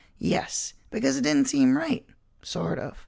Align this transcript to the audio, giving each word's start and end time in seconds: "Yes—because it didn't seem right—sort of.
"Yes—because 0.17 1.15
it 1.15 1.21
didn't 1.21 1.47
seem 1.47 1.77
right—sort 1.77 2.79
of. 2.79 2.97